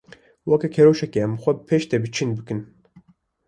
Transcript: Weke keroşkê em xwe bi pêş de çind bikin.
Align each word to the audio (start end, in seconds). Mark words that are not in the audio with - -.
Weke 0.49 0.67
keroşkê 0.75 1.19
em 1.25 1.33
xwe 1.41 1.51
bi 1.57 1.63
pêş 1.67 1.83
de 1.91 1.97
çind 2.15 2.31
bikin. 2.37 2.59